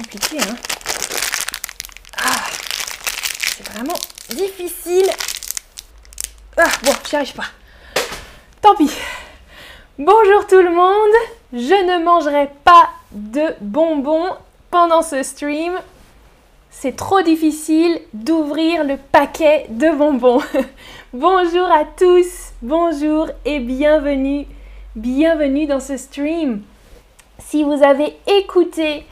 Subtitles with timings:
[0.00, 0.56] hein
[2.16, 2.46] Ah,
[3.56, 3.98] c'est vraiment
[4.30, 5.10] difficile.
[6.56, 7.46] Ah, bon, j'y arrive pas.
[8.62, 8.90] Tant pis.
[9.98, 11.14] Bonjour tout le monde.
[11.52, 14.30] Je ne mangerai pas de bonbons
[14.70, 15.74] pendant ce stream.
[16.70, 20.42] C'est trop difficile d'ouvrir le paquet de bonbons.
[21.12, 22.52] bonjour à tous.
[22.62, 24.46] Bonjour et bienvenue.
[24.96, 26.62] Bienvenue dans ce stream.
[27.38, 29.04] Si vous avez écouté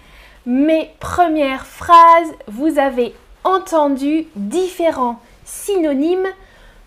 [0.48, 6.26] mes premières phrases, vous avez entendu différents synonymes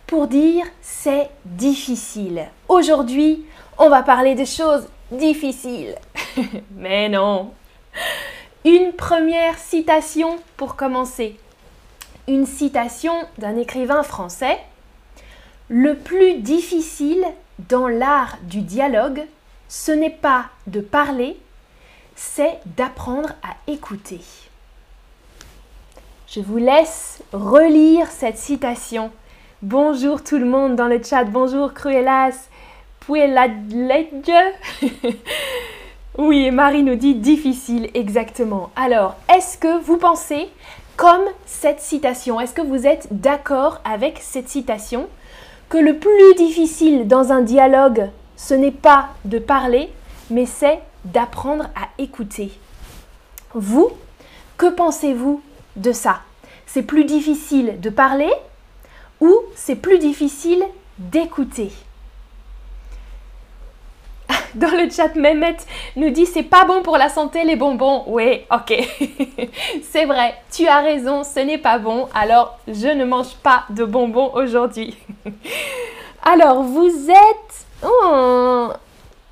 [0.08, 2.48] pour dire c'est difficile.
[2.68, 3.46] Aujourd'hui,
[3.78, 5.94] on va parler des choses difficiles.
[6.76, 7.52] Mais non.
[8.66, 11.38] Une première citation pour commencer.
[12.28, 14.58] Une citation d'un écrivain français.
[15.70, 17.24] Le plus difficile
[17.70, 19.22] dans l'art du dialogue,
[19.70, 21.38] ce n'est pas de parler,
[22.22, 24.22] c'est d'apprendre à écouter.
[26.28, 29.12] Je vous laisse relire cette citation.
[29.63, 31.24] Bonjour tout le monde dans le chat.
[31.24, 32.48] Bonjour Cruelas.
[33.00, 34.32] Pueladledge.
[36.20, 38.70] oui, Marie nous dit difficile, exactement.
[38.76, 40.48] Alors, est-ce que vous pensez
[40.98, 45.10] comme cette citation Est-ce que vous êtes d'accord avec cette citation
[45.70, 49.91] que le plus difficile dans un dialogue ce n'est pas de parler,
[50.32, 52.52] mais c'est d'apprendre à écouter.
[53.54, 53.91] Vous,
[54.57, 55.41] que pensez-vous
[55.76, 56.21] de ça?
[56.66, 58.32] C'est plus difficile de parler
[59.20, 60.63] ou c'est plus difficile
[60.98, 61.72] d'écouter?
[64.56, 65.57] Dans le chat, Mehmet
[65.96, 68.03] nous dit c'est pas bon pour la santé les bonbons.
[68.07, 68.74] Oui, ok.
[69.91, 72.07] c'est vrai, tu as raison, ce n'est pas bon.
[72.13, 74.96] Alors, je ne mange pas de bonbons aujourd'hui.
[76.24, 78.69] alors, vous êtes Oh,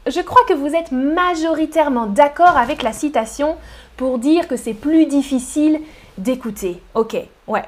[0.07, 3.57] je crois que vous êtes majoritairement d'accord avec la citation
[3.97, 5.81] pour dire que c'est plus difficile
[6.17, 6.81] d'écouter.
[6.95, 7.63] Ok, ouais.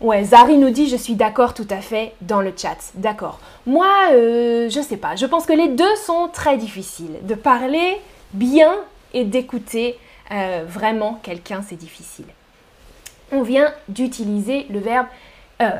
[0.00, 2.78] Ouais, Zari nous dit je suis d'accord tout à fait dans le chat.
[2.94, 3.38] D'accord.
[3.66, 5.14] Moi, euh, je sais pas.
[5.14, 7.18] Je pense que les deux sont très difficiles.
[7.22, 8.00] De parler
[8.32, 8.74] bien
[9.12, 9.98] et d'écouter
[10.30, 12.24] euh, vraiment quelqu'un, c'est difficile.
[13.30, 15.06] On vient d'utiliser le verbe
[15.60, 15.70] euh,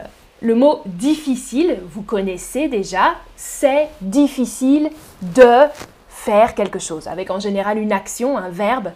[0.41, 4.91] le mot difficile, vous connaissez déjà, c'est difficile
[5.23, 5.67] de
[6.09, 8.93] faire quelque chose, avec en général une action, un verbe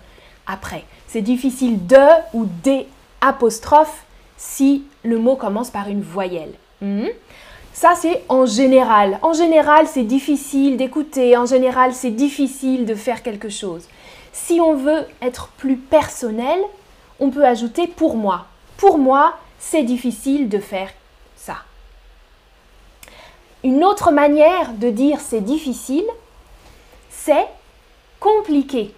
[0.47, 0.85] après.
[1.07, 2.87] C'est difficile de ou des
[3.21, 4.05] apostrophes
[4.37, 6.53] si le mot commence par une voyelle.
[6.81, 7.09] Hmm?
[7.73, 9.19] Ça, c'est en général.
[9.23, 11.37] En général, c'est difficile d'écouter.
[11.37, 13.85] En général, c'est difficile de faire quelque chose.
[14.33, 16.59] Si on veut être plus personnel,
[17.21, 18.47] on peut ajouter pour moi.
[18.77, 20.91] Pour moi, c'est difficile de faire
[23.65, 26.05] une autre manière de dire c'est difficile,
[27.11, 27.49] c'est
[28.21, 28.95] compliqué.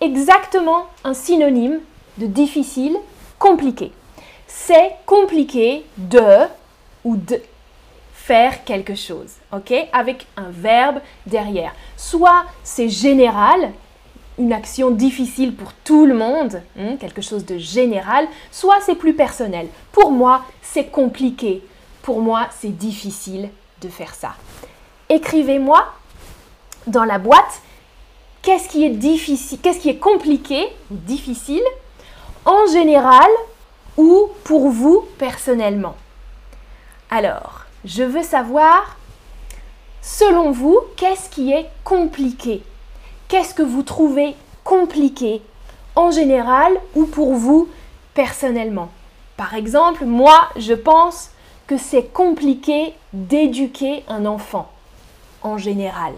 [0.00, 1.80] Exactement un synonyme
[2.18, 2.96] de difficile,
[3.38, 3.92] compliqué.
[4.46, 6.46] C'est compliqué de
[7.02, 7.40] ou de
[8.12, 9.72] faire quelque chose, ok?
[9.92, 11.74] Avec un verbe derrière.
[11.96, 13.72] Soit c'est général,
[14.38, 19.14] une action difficile pour tout le monde, hein, quelque chose de général, soit c'est plus
[19.14, 19.68] personnel.
[19.92, 21.62] Pour moi, c'est compliqué
[22.10, 23.50] pour moi, c'est difficile
[23.80, 24.32] de faire ça.
[25.08, 25.86] Écrivez-moi
[26.88, 27.62] dans la boîte
[28.42, 31.62] qu'est-ce qui est difficile, qu'est-ce qui est compliqué ou difficile
[32.44, 33.28] en général
[33.96, 35.94] ou pour vous personnellement.
[37.12, 38.96] Alors, je veux savoir,
[40.02, 42.64] selon vous, qu'est-ce qui est compliqué?
[43.28, 44.34] Qu'est-ce que vous trouvez
[44.64, 45.42] compliqué
[45.94, 47.68] en général ou pour vous
[48.14, 48.90] personnellement?
[49.36, 51.30] Par exemple, moi, je pense
[51.70, 54.72] que c'est compliqué d'éduquer un enfant
[55.40, 56.12] en général.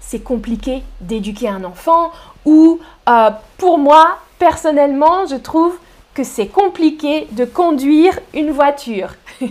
[0.00, 2.10] C'est compliqué d'éduquer un enfant
[2.44, 5.78] ou euh, pour moi, personnellement, je trouve
[6.12, 9.14] que c'est compliqué de conduire une voiture.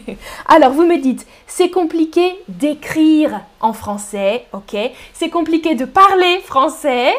[0.46, 4.76] Alors vous me dites, c'est compliqué d'écrire en français, ok
[5.14, 7.14] C'est compliqué de parler français.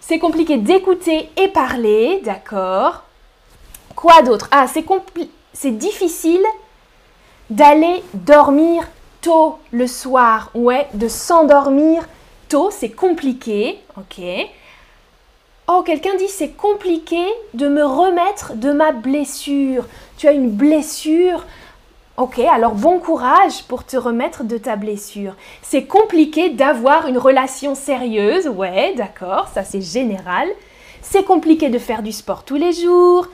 [0.00, 3.04] C'est compliqué d'écouter et parler, d'accord
[3.96, 4.48] Quoi d'autre?
[4.50, 6.44] Ah, c'est difficile
[7.50, 8.84] d'aller dormir
[9.20, 10.50] tôt le soir.
[10.54, 12.06] Ouais, de s'endormir
[12.48, 13.78] tôt, c'est compliqué.
[13.96, 14.22] Ok.
[15.70, 17.22] Oh, quelqu'un dit c'est compliqué
[17.52, 19.84] de me remettre de ma blessure.
[20.16, 21.44] Tu as une blessure.
[22.16, 25.34] Ok, alors bon courage pour te remettre de ta blessure.
[25.62, 28.48] C'est compliqué d'avoir une relation sérieuse.
[28.48, 30.48] Ouais, d'accord, ça c'est général.
[31.02, 33.28] C'est compliqué de faire du sport tous les jours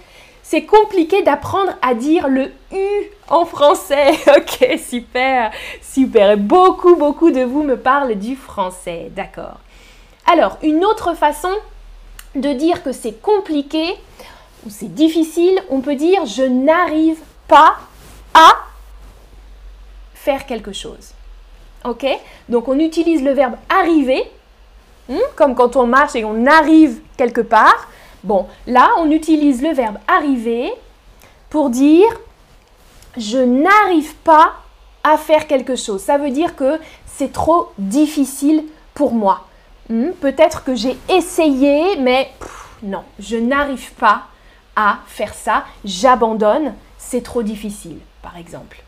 [0.44, 4.12] c'est compliqué d'apprendre à dire le U en français.
[4.36, 5.50] Ok, super,
[5.82, 6.36] super.
[6.36, 9.10] beaucoup, beaucoup de vous me parlent du français.
[9.16, 9.58] D'accord.
[10.30, 11.50] Alors, une autre façon
[12.34, 13.94] de dire que c'est compliqué
[14.66, 17.76] ou c'est difficile, on peut dire je n'arrive pas
[18.34, 18.52] à
[20.14, 21.12] faire quelque chose.
[21.84, 22.06] Ok
[22.50, 24.22] Donc on utilise le verbe arriver,
[25.08, 27.88] hmm, comme quand on marche et on arrive quelque part.
[28.24, 30.72] Bon, là on utilise le verbe arriver
[31.50, 32.08] pour dire
[33.16, 34.54] je n'arrive pas
[35.04, 36.00] à faire quelque chose.
[36.00, 39.46] Ça veut dire que c'est trop difficile pour moi.
[39.88, 42.30] Hmm, peut-être que j'ai essayé, mais
[42.82, 44.22] non, je n'arrive pas
[44.74, 45.64] à faire ça.
[45.84, 48.82] J'abandonne, c'est trop difficile, par exemple.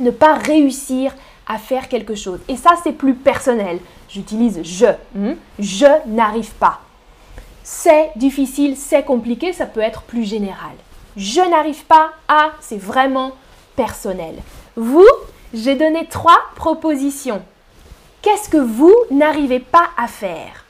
[0.00, 1.14] Ne pas réussir
[1.46, 2.40] à faire quelque chose.
[2.48, 3.78] Et ça, c'est plus personnel.
[4.08, 4.86] J'utilise je.
[5.14, 6.80] Hmm, je n'arrive pas.
[7.62, 10.72] C'est difficile, c'est compliqué, ça peut être plus général.
[11.16, 13.32] Je n'arrive pas à, c'est vraiment
[13.76, 14.36] personnel.
[14.76, 15.08] Vous,
[15.52, 17.42] j'ai donné trois propositions.
[18.22, 20.64] Qu'est-ce que vous n'arrivez pas à faire?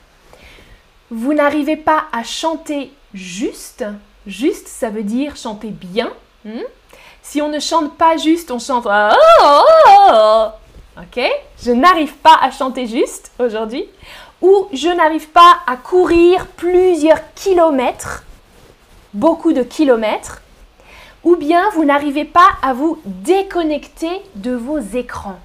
[1.09, 3.83] Vous n'arrivez pas à chanter juste.
[4.25, 6.11] Juste, ça veut dire chanter bien.
[6.45, 6.63] Hmm?
[7.21, 9.09] Si on ne chante pas juste, on chante oh,
[9.43, 9.63] oh,
[10.13, 10.47] oh,
[10.97, 11.23] Ok?
[11.63, 13.85] Je n'arrive pas à chanter juste aujourd'hui.
[14.41, 18.23] Ou je n'arrive pas à courir plusieurs kilomètres,
[19.13, 20.41] beaucoup de kilomètres
[21.23, 25.39] ou bien vous n'arrivez pas à vous déconnecter de vos écrans.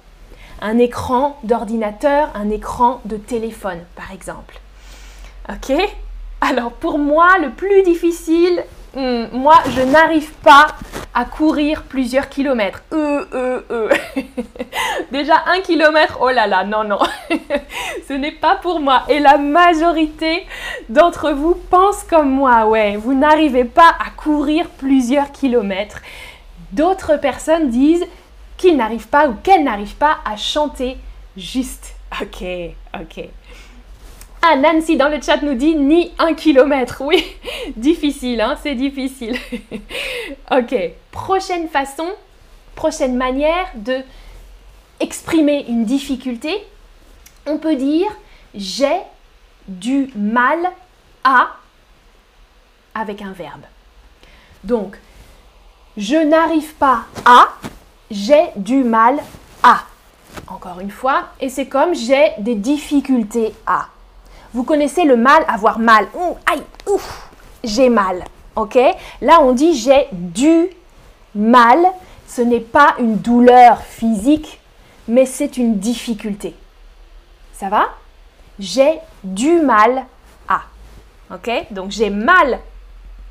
[0.61, 4.59] Un écran d'ordinateur, un écran de téléphone, par exemple.
[5.49, 5.71] Ok?
[6.41, 8.63] Alors pour moi, le plus difficile,
[8.95, 10.67] hmm, moi, je n'arrive pas
[11.17, 12.83] à courir plusieurs kilomètres.
[12.93, 13.89] Euh, euh, euh.
[15.11, 16.99] Déjà un kilomètre, oh là là, non, non,
[18.07, 19.01] ce n'est pas pour moi.
[19.09, 20.45] Et la majorité
[20.89, 26.03] d'entre vous pensent comme moi, ouais, vous n'arrivez pas à courir plusieurs kilomètres.
[26.71, 28.05] D'autres personnes disent
[28.55, 30.97] qu'ils n'arrivent pas ou qu'elles n'arrivent pas à chanter
[31.35, 31.95] juste.
[32.21, 32.43] Ok,
[32.93, 33.27] ok.
[34.43, 37.01] Ah, Nancy dans le chat nous dit ni un kilomètre.
[37.03, 37.25] Oui,
[37.75, 39.35] difficile, hein, c'est difficile.
[40.51, 40.75] ok,
[41.11, 42.07] prochaine façon,
[42.75, 44.01] prochaine manière de
[44.99, 46.65] exprimer une difficulté,
[47.45, 48.07] on peut dire
[48.55, 49.01] j'ai
[49.67, 50.59] du mal
[51.23, 51.49] à
[52.95, 53.63] avec un verbe.
[54.63, 54.97] Donc,
[55.97, 57.49] je n'arrive pas à,
[58.09, 59.19] j'ai du mal
[59.61, 59.83] à.
[60.47, 63.87] Encore une fois, et c'est comme j'ai des difficultés à.
[64.53, 66.07] Vous connaissez le mal, avoir mal.
[66.15, 67.29] Ouh, aïe, ouf,
[67.63, 68.23] j'ai mal.
[68.57, 68.77] Ok?
[69.21, 70.69] Là, on dit j'ai du
[71.33, 71.79] mal.
[72.27, 74.59] Ce n'est pas une douleur physique,
[75.07, 76.53] mais c'est une difficulté.
[77.53, 77.87] Ça va?
[78.59, 80.05] J'ai du mal
[80.49, 80.63] à.
[81.33, 81.49] Ok?
[81.71, 82.59] Donc j'ai mal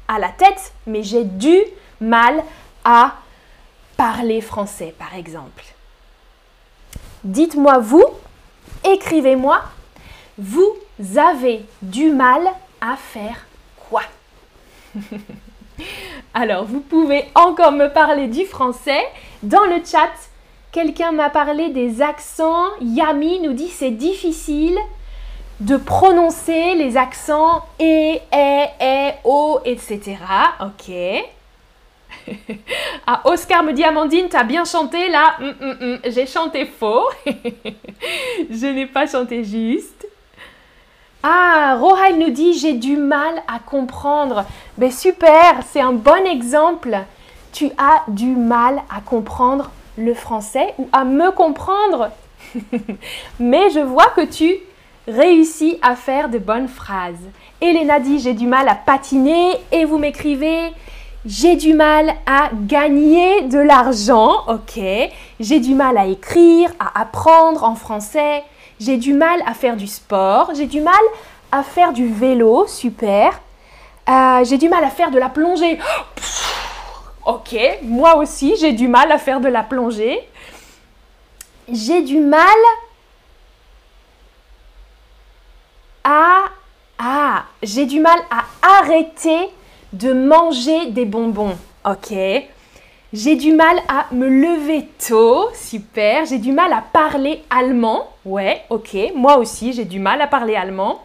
[0.09, 1.59] à la tête, mais j'ai du
[2.01, 2.43] mal
[2.85, 3.17] à
[3.97, 5.65] parler français, par exemple.
[7.25, 8.05] Dites-moi vous,
[8.85, 9.63] écrivez-moi,
[10.39, 10.75] vous
[11.17, 12.49] avez du mal
[12.81, 13.47] à faire
[13.91, 14.03] quoi?
[16.35, 19.05] Alors, vous pouvez encore me parler du français.
[19.43, 20.13] Dans le chat,
[20.73, 22.67] quelqu'un m'a parlé des accents.
[22.81, 24.79] Yami nous dit c'est difficile
[25.61, 30.17] de prononcer les accents et, e, e, o, etc.
[30.61, 30.93] Ok.
[33.07, 35.37] ah, Oscar me dit Amandine, t'as bien chanté là.
[35.41, 35.99] Hum, hum, hum.
[36.05, 37.09] J'ai chanté faux.
[37.27, 40.06] Je n'ai pas chanté juste.
[41.29, 44.45] Ah, Rohail nous dit j'ai du mal à comprendre.
[44.79, 46.97] Ben super, c'est un bon exemple.
[47.53, 52.13] Tu as du mal à comprendre le français ou à me comprendre.
[53.41, 54.55] Mais je vois que tu
[55.09, 57.27] réussis à faire de bonnes phrases.
[57.61, 60.71] Elena dit j'ai du mal à patiner et vous m'écrivez
[61.25, 64.81] j'ai du mal à gagner de l'argent, ok.
[65.41, 68.45] J'ai du mal à écrire, à apprendre en français.
[68.79, 70.53] J'ai du mal à faire du sport.
[70.55, 70.95] J'ai du mal
[71.53, 73.41] à faire du vélo, super.
[74.09, 75.79] Euh, j'ai du mal à faire de la plongée.
[77.27, 80.21] ok, moi aussi, j'ai du mal à faire de la plongée.
[81.71, 82.41] J'ai du mal
[86.05, 86.45] à...
[86.99, 88.45] Ah, j'ai du mal à
[88.79, 89.51] arrêter
[89.93, 91.57] de manger des bonbons.
[91.85, 92.15] Ok.
[93.13, 95.49] J'ai du mal à me lever tôt.
[95.55, 96.27] Super.
[96.27, 98.11] J'ai du mal à parler allemand.
[98.25, 98.97] Ouais, ok.
[99.15, 101.03] Moi aussi, j'ai du mal à parler allemand.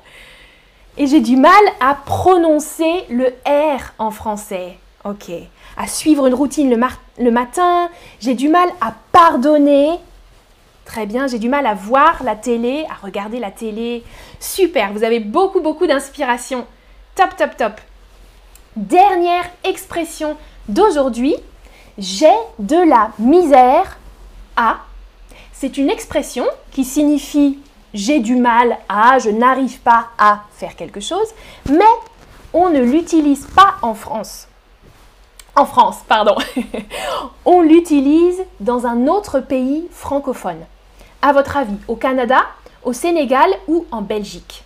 [0.98, 4.78] Et j'ai du mal à prononcer le R en français.
[5.06, 5.32] Ok.
[5.78, 6.80] À suivre une routine le,
[7.24, 7.90] le matin.
[8.20, 9.92] J'ai du mal à pardonner.
[10.86, 11.28] Très bien.
[11.28, 14.04] J'ai du mal à voir la télé, à regarder la télé.
[14.40, 14.92] Super.
[14.92, 16.66] Vous avez beaucoup, beaucoup d'inspiration.
[17.16, 17.74] Top, top, top.
[18.76, 20.36] Dernière expression
[20.68, 21.36] d'aujourd'hui,
[21.98, 23.98] j'ai de la misère
[24.56, 24.78] à.
[25.54, 27.60] C'est une expression qui signifie
[27.94, 31.28] j'ai du mal à, je n'arrive pas à faire quelque chose,
[31.70, 31.84] mais
[32.54, 34.48] on ne l'utilise pas en France.
[35.56, 36.36] En France, pardon.
[37.46, 40.66] on l'utilise dans un autre pays francophone.
[41.22, 42.46] À votre avis, au Canada,
[42.84, 44.64] au Sénégal ou en Belgique?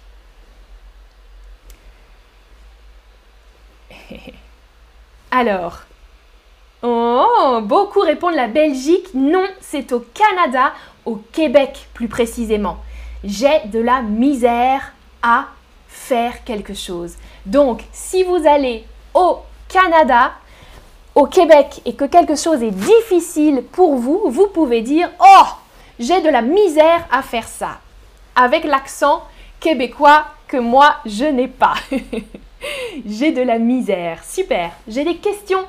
[5.31, 5.81] Alors,
[6.85, 9.09] oh, beaucoup répondent la Belgique.
[9.13, 10.73] Non, c'est au Canada,
[11.05, 12.77] au Québec plus précisément.
[13.23, 15.47] J'ai de la misère à
[15.87, 17.15] faire quelque chose.
[17.45, 20.33] Donc, si vous allez au Canada,
[21.15, 25.45] au Québec et que quelque chose est difficile pour vous, vous pouvez dire Oh,
[25.99, 27.79] j'ai de la misère à faire ça.
[28.35, 29.23] Avec l'accent
[29.59, 31.75] québécois que moi, je n'ai pas.
[33.05, 34.23] J'ai de la misère.
[34.23, 34.71] Super.
[34.87, 35.65] J'ai des questions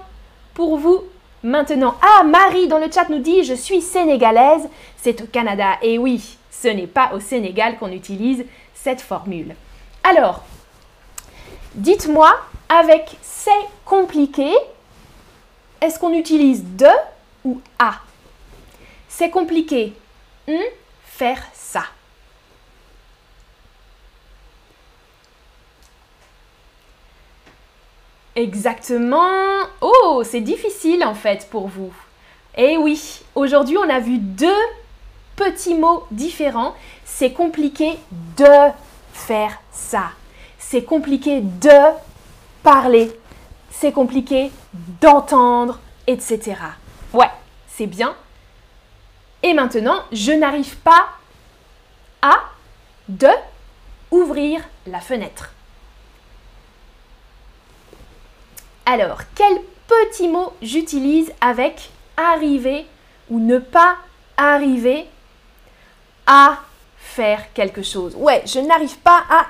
[0.56, 1.04] pour vous
[1.42, 1.94] maintenant.
[2.02, 4.68] Ah, Marie dans le chat nous dit Je suis sénégalaise.
[4.96, 5.76] C'est au Canada.
[5.82, 8.44] Et oui, ce n'est pas au Sénégal qu'on utilise
[8.74, 9.54] cette formule.
[10.02, 10.42] Alors,
[11.74, 12.34] dites-moi,
[12.68, 13.50] avec c'est
[13.84, 14.50] compliqué,
[15.80, 16.88] est-ce qu'on utilise de
[17.44, 18.00] ou à?
[19.08, 19.92] C'est compliqué.
[20.48, 20.56] Hum,
[21.04, 21.84] faire ça.
[28.36, 29.64] Exactement.
[29.80, 31.92] Oh, c'est difficile en fait pour vous.
[32.54, 34.62] Eh oui, aujourd'hui on a vu deux
[35.36, 36.74] petits mots différents.
[37.06, 37.98] C'est compliqué
[38.36, 38.70] de
[39.14, 40.10] faire ça.
[40.58, 41.94] C'est compliqué de
[42.62, 43.10] parler.
[43.70, 44.52] C'est compliqué
[45.00, 46.56] d'entendre, etc.
[47.14, 47.30] Ouais,
[47.68, 48.14] c'est bien.
[49.42, 51.06] Et maintenant, je n'arrive pas
[52.20, 52.34] à
[53.08, 53.28] de
[54.10, 55.55] ouvrir la fenêtre.
[58.88, 62.86] Alors, quel petit mot j'utilise avec arriver
[63.28, 63.96] ou ne pas
[64.36, 65.06] arriver
[66.24, 66.58] à
[66.96, 68.14] faire quelque chose?
[68.14, 69.46] Ouais, je n'arrive pas à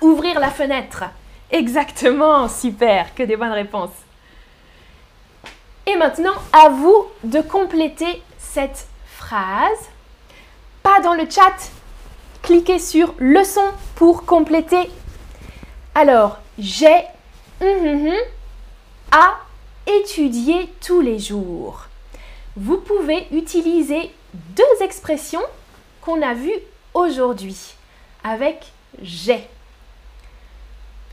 [0.00, 1.04] ouvrir la fenêtre.
[1.48, 3.94] Exactement, super, que des bonnes réponses.
[5.86, 9.78] Et maintenant, à vous de compléter cette phrase.
[10.82, 11.70] Pas dans le chat,
[12.42, 14.90] cliquez sur leçon pour compléter.
[15.94, 17.04] Alors, j'ai.
[19.10, 19.40] À
[19.86, 21.86] étudier tous les jours.
[22.56, 25.42] Vous pouvez utiliser deux expressions
[26.00, 26.60] qu'on a vues
[26.94, 27.56] aujourd'hui
[28.22, 28.66] avec
[29.02, 29.46] j'ai.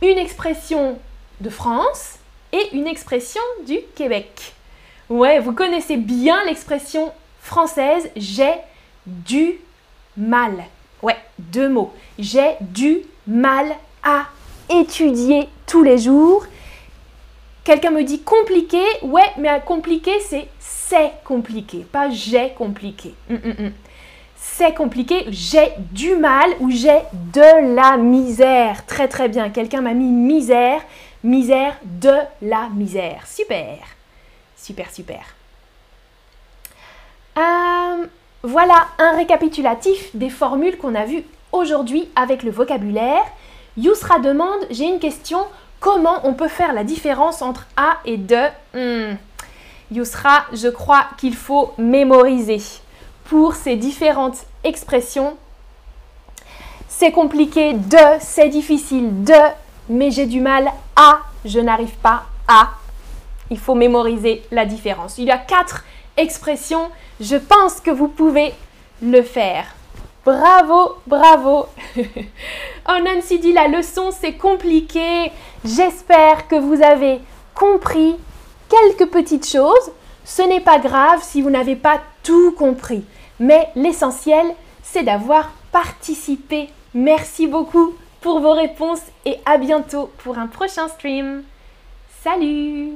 [0.01, 0.99] Une expression
[1.41, 2.15] de France
[2.51, 4.53] et une expression du Québec.
[5.09, 7.11] Ouais, vous connaissez bien l'expression
[7.41, 8.53] française j'ai
[9.05, 9.59] du
[10.17, 10.63] mal.
[11.01, 11.93] Ouais, deux mots.
[12.17, 14.25] J'ai du mal à
[14.69, 16.45] étudier tous les jours.
[17.63, 23.15] Quelqu'un me dit compliqué, ouais, mais compliqué, c'est c'est compliqué, pas j'ai compliqué.
[23.29, 23.71] Hum, hum, hum.
[24.35, 28.85] C'est compliqué, j'ai du mal ou j'ai de la misère.
[28.85, 30.81] Très très bien, quelqu'un m'a mis misère,
[31.23, 33.25] misère, de la misère.
[33.25, 33.79] Super,
[34.55, 35.23] super, super.
[37.37, 38.05] Euh,
[38.43, 43.23] voilà un récapitulatif des formules qu'on a vues aujourd'hui avec le vocabulaire.
[43.77, 45.39] Yousra demande, j'ai une question,
[45.79, 49.17] comment on peut faire la différence entre A et de hmm.
[49.91, 52.61] Yousra, je crois qu'il faut mémoriser
[53.25, 55.37] pour ces différentes expressions.
[56.87, 59.33] C'est compliqué de, c'est difficile de,
[59.89, 62.71] mais j'ai du mal à, je n'arrive pas à.
[63.51, 65.17] Il faut mémoriser la différence.
[65.17, 65.83] Il y a quatre
[66.17, 66.89] expressions.
[67.19, 68.53] Je pense que vous pouvez
[69.01, 69.65] le faire.
[70.25, 71.67] Bravo, bravo.
[72.89, 75.31] oh Nancy dit la leçon c'est compliqué.
[75.63, 77.19] J'espère que vous avez
[77.53, 78.15] compris
[78.67, 79.91] quelques petites choses.
[80.23, 83.05] Ce n'est pas grave si vous n'avez pas tout compris.
[83.39, 84.47] Mais l'essentiel,
[84.81, 86.69] c'est d'avoir participé.
[86.95, 91.43] Merci beaucoup pour vos réponses et à bientôt pour un prochain stream.
[92.23, 92.93] Salut